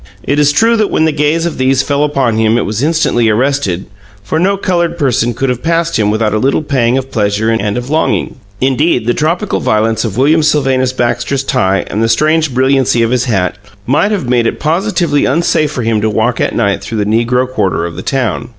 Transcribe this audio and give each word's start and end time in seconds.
It 0.23 0.39
is 0.39 0.51
true 0.51 0.77
that 0.77 0.89
when 0.89 1.05
the 1.05 1.11
gaze 1.11 1.45
of 1.45 1.59
these 1.59 1.83
fell 1.83 2.03
upon 2.03 2.35
him 2.37 2.57
it 2.57 2.65
was 2.65 2.81
instantly 2.81 3.29
arrested, 3.29 3.85
for 4.23 4.39
no 4.39 4.57
colored 4.57 4.97
person 4.97 5.35
could 5.35 5.49
have 5.49 5.61
passed 5.61 5.99
him 5.99 6.09
without 6.09 6.33
a 6.33 6.39
little 6.39 6.63
pang 6.63 6.97
of 6.97 7.11
pleasure 7.11 7.51
and 7.51 7.77
of 7.77 7.91
longing. 7.91 8.33
Indeed, 8.59 9.05
the 9.05 9.13
tropical 9.13 9.59
violence 9.59 10.03
of 10.03 10.17
William 10.17 10.41
Sylvanus 10.41 10.91
Baxter's 10.91 11.43
tie 11.43 11.83
and 11.85 12.01
the 12.01 12.09
strange 12.09 12.51
brilliancy 12.51 13.03
of 13.03 13.11
his 13.11 13.25
hat 13.25 13.59
might 13.85 14.09
have 14.09 14.27
made 14.27 14.47
it 14.47 14.59
positively 14.59 15.25
unsafe 15.25 15.69
for 15.71 15.83
him 15.83 16.01
to 16.01 16.09
walk 16.09 16.41
at 16.41 16.55
night 16.55 16.81
through 16.83 16.97
the 16.97 17.05
negro 17.05 17.47
quarter 17.47 17.85
of 17.85 17.95
the 17.95 18.01
town. 18.01 18.49